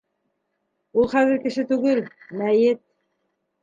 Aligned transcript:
Ул 1.03 1.13
хәҙер 1.13 1.39
кеше 1.45 1.69
түгел, 1.75 2.05
мәйет. 2.43 2.85